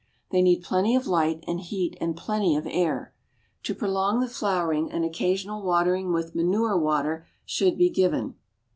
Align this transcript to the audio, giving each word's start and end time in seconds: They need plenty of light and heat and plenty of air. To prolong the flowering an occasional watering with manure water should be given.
They 0.31 0.41
need 0.41 0.63
plenty 0.63 0.95
of 0.95 1.05
light 1.05 1.43
and 1.47 1.59
heat 1.59 1.95
and 2.01 2.17
plenty 2.17 2.55
of 2.55 2.65
air. 2.65 3.13
To 3.61 3.75
prolong 3.75 4.19
the 4.19 4.27
flowering 4.27 4.91
an 4.91 5.03
occasional 5.03 5.61
watering 5.61 6.11
with 6.11 6.33
manure 6.33 6.75
water 6.75 7.27
should 7.45 7.77
be 7.77 7.91
given. 7.91 8.33